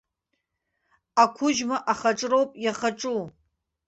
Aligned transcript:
Ақәыџьма 1.23 1.77
ахаҿроуп 1.91 2.49
иахаҿу. 2.63 3.21